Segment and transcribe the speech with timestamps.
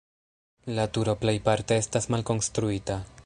[0.77, 2.99] La turo plejparte estas malkonstruita.